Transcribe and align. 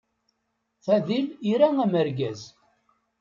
Fadil 0.85 1.25
ira 1.51 1.67
amergaz. 1.83 2.41